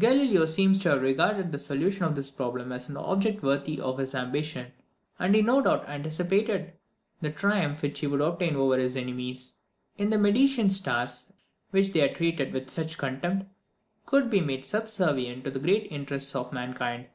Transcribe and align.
Galileo 0.00 0.46
seems 0.46 0.80
to 0.80 0.88
have 0.88 1.00
regarded 1.00 1.52
the 1.52 1.60
solution 1.60 2.02
of 2.02 2.16
this 2.16 2.28
problem 2.28 2.72
as 2.72 2.88
an 2.88 2.96
object 2.96 3.40
worthy 3.40 3.80
of 3.80 3.98
his 3.98 4.16
ambition; 4.16 4.72
and 5.16 5.32
he 5.32 5.42
no 5.42 5.62
doubt 5.62 5.88
anticipated 5.88 6.72
the 7.20 7.30
triumph 7.30 7.82
which 7.82 8.00
he 8.00 8.06
would 8.08 8.20
obtain 8.20 8.56
over 8.56 8.76
his 8.76 8.96
enemies, 8.96 9.58
if 9.96 10.10
the 10.10 10.18
Medicean 10.18 10.68
stars, 10.68 11.32
which 11.70 11.92
they 11.92 12.00
had 12.00 12.16
treated 12.16 12.52
with 12.52 12.68
such 12.68 12.98
contempt, 12.98 13.46
could 14.06 14.28
be 14.28 14.40
made 14.40 14.64
subservient 14.64 15.44
to 15.44 15.52
the 15.52 15.60
great 15.60 15.84
interests 15.92 16.34
of 16.34 16.52
mankind. 16.52 17.06